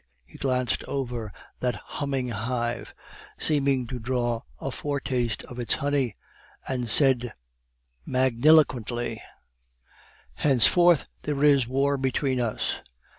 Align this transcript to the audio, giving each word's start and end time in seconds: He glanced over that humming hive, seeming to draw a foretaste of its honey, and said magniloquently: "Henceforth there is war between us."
He 0.25 0.39
glanced 0.39 0.83
over 0.85 1.31
that 1.59 1.75
humming 1.75 2.29
hive, 2.29 2.95
seeming 3.37 3.85
to 3.85 3.99
draw 3.99 4.41
a 4.59 4.71
foretaste 4.71 5.43
of 5.43 5.59
its 5.59 5.75
honey, 5.75 6.15
and 6.67 6.89
said 6.89 7.31
magniloquently: 8.03 9.21
"Henceforth 10.33 11.05
there 11.21 11.43
is 11.43 11.67
war 11.67 11.97
between 11.97 12.39
us." 12.39 12.79